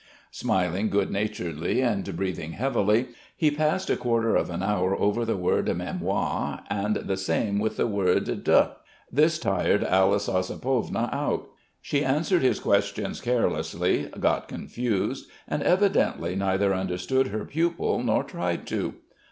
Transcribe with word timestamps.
Smiling 0.31 0.89
good 0.89 1.11
naturedly 1.11 1.79
and 1.81 2.15
breathing 2.17 2.53
heavily, 2.53 3.09
he 3.37 3.51
passed 3.51 3.87
a 3.91 3.95
quarter 3.95 4.35
of 4.35 4.49
an 4.49 4.63
hour 4.63 4.99
over 4.99 5.25
the 5.25 5.37
word 5.37 5.67
mémoires 5.67 6.63
and 6.71 6.95
the 6.95 7.15
same 7.17 7.59
with 7.59 7.77
the 7.77 7.85
word 7.85 8.43
de. 8.43 8.71
This 9.11 9.37
tired 9.37 9.83
Alice 9.83 10.27
Ossipovna 10.27 11.07
out. 11.13 11.49
She 11.83 12.03
answered 12.03 12.41
his 12.41 12.59
questions 12.59 13.21
carelessly, 13.21 14.07
got 14.19 14.47
confused 14.47 15.29
and 15.47 15.61
evidently 15.61 16.35
neither 16.35 16.73
understood 16.73 17.27
her 17.27 17.45
pupil 17.45 18.01
nor 18.01 18.23
tried 18.23 18.65
to. 18.69 18.95